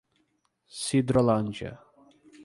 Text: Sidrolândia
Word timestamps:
Sidrolândia 0.77 1.77